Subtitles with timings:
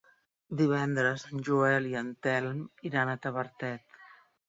[0.61, 4.05] Divendres en Joel i en Telm iran a Tavertet.